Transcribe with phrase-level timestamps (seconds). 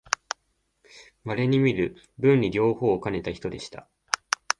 [1.23, 3.87] まれにみる文理両方をかねた人でした